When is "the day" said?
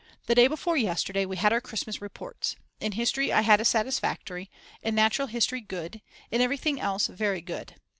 0.25-0.47